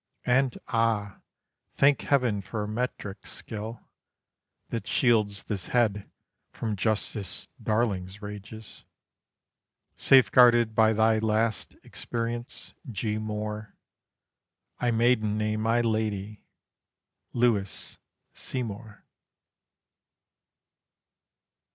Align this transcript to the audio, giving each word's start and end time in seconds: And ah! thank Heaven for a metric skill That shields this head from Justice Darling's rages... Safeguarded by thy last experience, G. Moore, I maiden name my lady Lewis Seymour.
And 0.25 0.57
ah! 0.69 1.19
thank 1.73 2.01
Heaven 2.01 2.41
for 2.41 2.63
a 2.63 2.67
metric 2.67 3.27
skill 3.27 3.81
That 4.69 4.87
shields 4.87 5.43
this 5.43 5.67
head 5.67 6.09
from 6.53 6.75
Justice 6.75 7.47
Darling's 7.61 8.19
rages... 8.19 8.83
Safeguarded 9.95 10.73
by 10.73 10.93
thy 10.93 11.19
last 11.19 11.75
experience, 11.83 12.73
G. 12.91 13.19
Moore, 13.19 13.75
I 14.79 14.89
maiden 14.89 15.37
name 15.37 15.61
my 15.61 15.81
lady 15.81 16.45
Lewis 17.31 17.99
Seymour. 18.33 19.05